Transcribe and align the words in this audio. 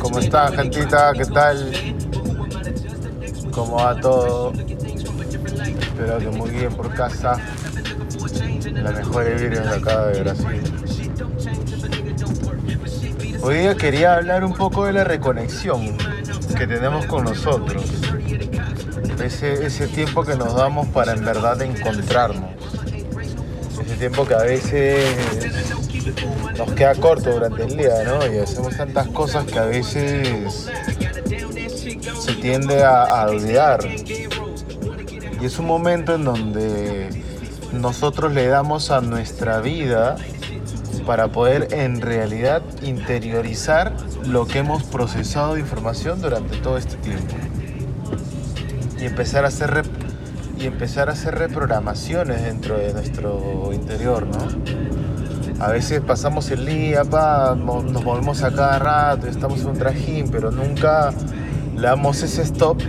¿Cómo 0.00 0.18
están, 0.18 0.52
gentita? 0.54 1.12
¿Qué 1.12 1.26
tal? 1.26 1.72
¿Cómo 3.52 3.76
va 3.76 4.00
todo? 4.00 4.52
Espero 4.52 6.18
que 6.18 6.30
muy 6.30 6.50
bien 6.50 6.74
por 6.74 6.92
casa. 6.92 7.38
La 8.72 8.90
mejor 8.90 9.28
Evirio 9.28 9.62
de 9.62 9.68
acá 9.68 10.06
de 10.06 10.22
Brasil. 10.22 10.62
Hoy 13.42 13.58
día 13.58 13.76
quería 13.76 14.16
hablar 14.16 14.44
un 14.44 14.54
poco 14.54 14.86
de 14.86 14.92
la 14.92 15.04
reconexión 15.04 15.96
que 16.58 16.66
tenemos 16.66 17.06
con 17.06 17.22
nosotros. 17.24 17.84
Ese, 19.22 19.66
ese 19.66 19.86
tiempo 19.86 20.24
que 20.24 20.34
nos 20.34 20.56
damos 20.56 20.88
para 20.88 21.12
en 21.12 21.24
verdad 21.24 21.62
encontrarnos. 21.62 22.50
Tiempo 23.98 24.26
que 24.26 24.34
a 24.34 24.42
veces 24.42 25.04
nos 26.56 26.72
queda 26.72 26.94
corto 26.94 27.32
durante 27.32 27.64
el 27.64 27.76
día, 27.76 28.02
¿no? 28.04 28.32
Y 28.32 28.38
hacemos 28.38 28.74
tantas 28.74 29.08
cosas 29.08 29.44
que 29.44 29.58
a 29.58 29.66
veces 29.66 30.70
se 32.18 32.32
tiende 32.40 32.82
a, 32.82 33.26
olvidar. 33.28 33.80
Y 35.40 35.44
es 35.44 35.58
un 35.58 35.66
momento 35.66 36.14
en 36.14 36.24
donde 36.24 37.10
nosotros 37.72 38.32
le 38.32 38.46
damos 38.46 38.90
a 38.90 39.02
nuestra 39.02 39.60
vida 39.60 40.16
para 41.04 41.28
poder 41.28 41.68
en 41.72 42.00
realidad 42.00 42.62
interiorizar 42.82 43.94
lo 44.24 44.46
que 44.46 44.60
hemos 44.60 44.82
procesado 44.84 45.54
de 45.54 45.60
información 45.60 46.22
durante 46.22 46.56
todo 46.56 46.78
este 46.78 46.96
tiempo. 46.96 47.34
Y 48.98 49.04
empezar 49.04 49.44
a 49.44 49.48
hacer, 49.48 49.70
rep- 49.70 50.09
y 50.60 50.66
empezar 50.66 51.08
a 51.08 51.12
hacer 51.12 51.36
reprogramaciones 51.36 52.42
dentro 52.42 52.76
de 52.76 52.92
nuestro 52.92 53.72
interior, 53.72 54.26
¿no? 54.26 55.64
A 55.64 55.70
veces 55.70 56.00
pasamos 56.00 56.50
el 56.50 56.66
día, 56.66 57.02
nos 57.04 58.04
movemos 58.04 58.42
a 58.42 58.50
cada 58.50 58.78
rato, 58.78 59.26
estamos 59.26 59.60
en 59.60 59.68
un 59.68 59.78
trajín, 59.78 60.30
pero 60.30 60.50
nunca 60.50 61.12
le 61.74 61.82
damos 61.82 62.22
ese 62.22 62.42
stop 62.42 62.80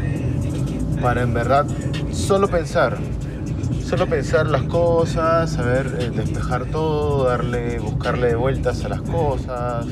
para 1.02 1.22
en 1.22 1.34
verdad 1.34 1.66
solo 2.12 2.50
pensar. 2.50 2.98
Solo 3.86 4.08
pensar 4.08 4.48
las 4.48 4.64
cosas, 4.64 5.52
saber 5.52 5.98
eh, 6.00 6.12
despejar 6.16 6.66
todo, 6.66 7.26
darle, 7.26 7.80
buscarle 7.80 8.36
vueltas 8.36 8.86
a 8.86 8.90
las 8.90 9.02
cosas, 9.02 9.86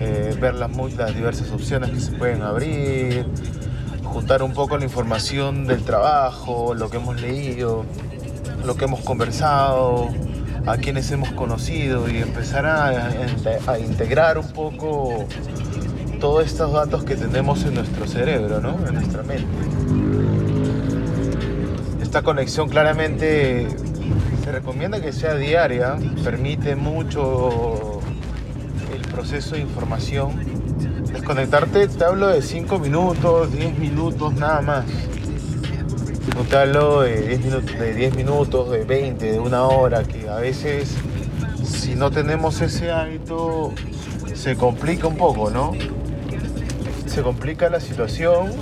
eh, 0.00 0.34
ver 0.40 0.54
las, 0.54 0.70
las 0.96 1.14
diversas 1.14 1.50
opciones 1.50 1.90
que 1.90 2.00
se 2.00 2.12
pueden 2.12 2.40
abrir, 2.40 3.26
juntar 4.08 4.42
un 4.42 4.52
poco 4.52 4.78
la 4.78 4.84
información 4.84 5.66
del 5.66 5.84
trabajo, 5.84 6.74
lo 6.74 6.90
que 6.90 6.96
hemos 6.96 7.20
leído, 7.20 7.84
lo 8.64 8.76
que 8.76 8.86
hemos 8.86 9.00
conversado, 9.00 10.08
a 10.66 10.76
quienes 10.76 11.10
hemos 11.10 11.32
conocido 11.32 12.10
y 12.10 12.18
empezar 12.18 12.66
a, 12.66 13.78
integrar 13.78 14.38
un 14.38 14.48
poco 14.52 15.26
todos 16.20 16.44
estos 16.44 16.72
datos 16.72 17.04
que 17.04 17.16
tenemos 17.16 17.64
en 17.64 17.74
nuestro 17.74 18.06
cerebro, 18.06 18.60
¿no? 18.60 18.76
en 18.86 18.94
nuestra 18.94 19.22
mente. 19.22 19.46
Esta 22.02 22.22
conexión 22.22 22.68
claramente 22.68 23.68
se 24.44 24.52
recomienda 24.52 25.00
que 25.00 25.12
sea 25.12 25.34
diaria, 25.34 25.96
permite 26.24 26.74
mucho 26.74 28.00
el 28.94 29.02
proceso 29.02 29.54
de 29.54 29.60
información. 29.60 30.67
Desconectarte, 31.12 31.88
te 31.88 32.04
hablo 32.04 32.28
de 32.28 32.42
5 32.42 32.78
minutos, 32.78 33.52
10 33.52 33.78
minutos, 33.78 34.34
nada 34.34 34.60
más. 34.60 34.84
No 36.34 36.42
te 36.44 36.56
de 36.56 37.28
10 37.28 37.44
minutos, 37.44 37.78
de 37.78 37.94
10 37.94 38.16
minutos, 38.16 38.70
de 38.70 38.84
20, 38.84 39.32
de 39.32 39.40
una 39.40 39.62
hora, 39.62 40.04
que 40.04 40.28
a 40.28 40.36
veces 40.36 40.94
si 41.64 41.94
no 41.94 42.10
tenemos 42.10 42.60
ese 42.60 42.90
hábito 42.90 43.72
se 44.34 44.56
complica 44.56 45.06
un 45.06 45.16
poco, 45.16 45.50
¿no? 45.50 45.72
Se 47.06 47.22
complica 47.22 47.68
la 47.70 47.80
situación 47.80 48.52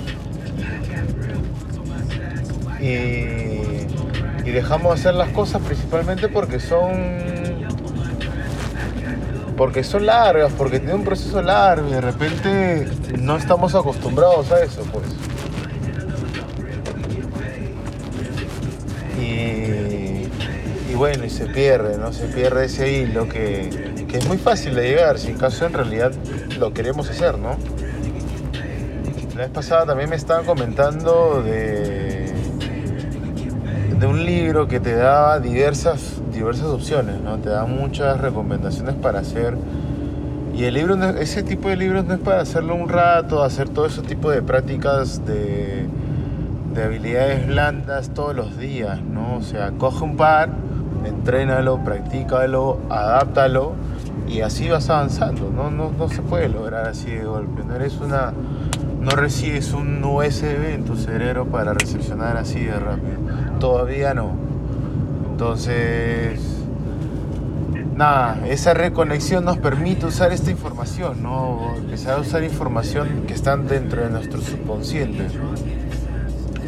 y, 2.79 4.47
y 4.47 4.51
dejamos 4.51 4.95
de 4.95 5.01
hacer 5.01 5.15
las 5.15 5.29
cosas 5.29 5.61
principalmente 5.61 6.29
porque 6.29 6.59
son 6.59 7.46
porque 9.57 9.83
son 9.83 10.05
largas, 10.05 10.53
porque 10.53 10.79
tiene 10.79 10.93
un 10.93 11.03
proceso 11.03 11.41
largo 11.41 11.89
y 11.89 11.93
de 11.93 12.01
repente 12.01 12.87
no 13.19 13.35
estamos 13.35 13.73
acostumbrados 13.73 14.51
a 14.51 14.63
eso, 14.63 14.83
pues. 14.93 15.05
Y, 19.19 20.93
bueno, 20.93 21.25
y 21.25 21.29
se 21.29 21.47
pierde, 21.47 21.97
¿no? 21.97 22.13
Se 22.13 22.27
pierde 22.27 22.65
ese 22.65 22.91
hilo 22.91 23.27
que, 23.27 24.05
que 24.07 24.17
es 24.17 24.27
muy 24.27 24.37
fácil 24.37 24.75
de 24.75 24.89
llegar, 24.89 25.19
si 25.19 25.29
en 25.29 25.37
caso 25.37 25.65
en 25.65 25.73
realidad 25.73 26.11
lo 26.59 26.73
queremos 26.73 27.09
hacer, 27.09 27.37
¿no? 27.37 27.57
La 29.35 29.43
vez 29.43 29.51
pasada 29.51 29.85
también 29.87 30.09
me 30.09 30.15
estaban 30.15 30.45
comentando 30.45 31.43
de, 31.43 32.06
de 33.99 34.05
un 34.05 34.25
libro 34.25 34.67
que 34.67 34.79
te 34.79 34.95
da 34.95 35.39
diversas, 35.39 36.21
diversas 36.31 36.67
opciones, 36.67 37.19
¿no? 37.21 37.37
Te 37.37 37.49
da 37.49 37.65
muchas 37.65 38.19
recomendaciones 38.19 38.95
para 38.95 39.19
hacer. 39.19 39.57
Y 40.55 40.65
el 40.65 40.75
libro, 40.75 40.95
ese 41.19 41.43
tipo 41.43 41.69
de 41.69 41.77
libros 41.77 42.05
no 42.05 42.13
es 42.15 42.19
para 42.19 42.41
hacerlo 42.41 42.75
un 42.75 42.89
rato, 42.89 43.43
hacer 43.43 43.69
todo 43.69 43.87
ese 43.87 44.01
tipo 44.01 44.29
de 44.29 44.41
prácticas 44.41 45.25
de, 45.25 45.87
de 46.73 46.83
habilidades 46.83 47.47
blandas 47.47 48.09
todos 48.09 48.35
los 48.35 48.57
días, 48.57 49.01
¿no? 49.01 49.37
O 49.37 49.41
sea, 49.41 49.71
coge 49.71 50.03
un 50.03 50.15
par, 50.15 50.49
entrénalo, 51.05 51.83
practícalo, 51.83 52.79
adáptalo 52.89 53.73
y 54.27 54.41
así 54.41 54.67
vas 54.67 54.89
avanzando. 54.89 55.49
No, 55.49 55.71
no, 55.71 55.91
no 55.91 56.09
se 56.09 56.21
puede 56.21 56.49
lograr 56.49 56.87
así 56.87 57.11
de 57.11 57.23
golpe. 57.23 57.63
No 57.63 57.75
eres 57.75 57.97
una. 57.97 58.33
No 59.01 59.11
recibes 59.11 59.73
un 59.73 60.03
USB 60.03 60.73
en 60.73 60.83
tu 60.83 60.97
cerebro 60.97 61.45
para 61.45 61.73
recepcionar 61.73 62.35
así 62.35 62.65
de 62.65 62.77
rápido. 62.77 63.17
Todavía 63.59 64.13
no. 64.13 64.31
Entonces. 65.31 66.39
Nada, 67.95 68.37
esa 68.47 68.75
reconexión 68.75 69.43
nos 69.43 69.57
permite 69.57 70.05
usar 70.05 70.31
esta 70.31 70.51
información, 70.51 71.23
¿no? 71.23 71.73
Empezar 71.77 72.17
a 72.17 72.21
usar 72.21 72.43
información 72.43 73.23
que 73.25 73.33
está 73.33 73.57
dentro 73.57 74.03
de 74.03 74.11
nuestro 74.11 74.39
subconsciente. 74.39 75.25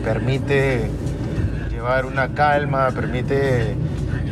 Permite 0.03 0.89
llevar 1.69 2.07
una 2.07 2.29
calma, 2.29 2.89
permite 2.89 3.75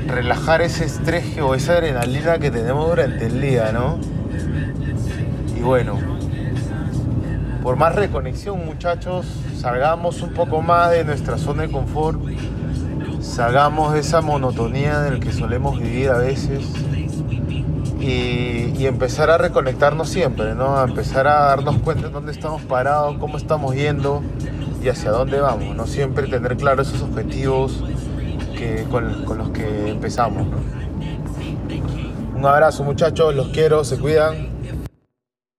relajar 0.08 0.64
ese 0.64 0.86
estrés 0.86 1.38
o 1.40 1.54
esa 1.54 1.74
adrenalina 1.74 2.40
que 2.40 2.50
tenemos 2.50 2.90
durante 2.90 3.28
el 3.28 3.42
día, 3.42 3.72
¿no? 3.72 4.00
Y 5.56 5.62
bueno, 5.62 6.00
por 7.62 7.76
más 7.76 7.94
reconexión, 7.94 8.66
muchachos, 8.66 9.28
salgamos 9.58 10.22
un 10.22 10.34
poco 10.34 10.62
más 10.62 10.92
de 10.92 11.04
nuestra 11.04 11.38
zona 11.38 11.64
de 11.64 11.72
confort, 11.72 12.20
salgamos 13.22 13.94
de 13.94 14.00
esa 14.00 14.22
monotonía 14.22 15.08
en 15.08 15.16
la 15.16 15.20
que 15.20 15.32
solemos 15.32 15.80
vivir 15.80 16.10
a 16.10 16.18
veces 16.18 16.64
y, 18.00 18.86
empezar 18.86 19.30
a 19.30 19.38
reconectarnos 19.38 20.08
siempre, 20.08 20.56
¿no? 20.56 20.78
A 20.78 20.86
empezar 20.86 21.28
a 21.28 21.48
darnos 21.48 21.80
cuenta 21.80 22.08
de 22.08 22.14
dónde 22.14 22.32
estamos 22.32 22.62
parados, 22.62 23.18
cómo 23.18 23.36
estamos 23.36 23.76
yendo 23.76 24.22
y 24.82 24.88
hacia 24.88 25.12
dónde 25.12 25.42
vamos, 25.42 25.76
¿no? 25.76 25.88
Siempre 25.88 26.28
tener 26.28 26.56
claro 26.56 26.84
esos 26.84 27.02
objetivos 27.02 27.84
que, 28.56 28.86
con, 28.90 29.38
los 29.38 29.50
que 29.50 29.90
empezamos. 29.90 30.48
Un 32.34 32.46
abrazo 32.46 32.84
muchachos, 32.84 33.36
los 33.36 33.48
quiero, 33.48 33.84
se 33.84 33.98
cuidan. 33.98 34.57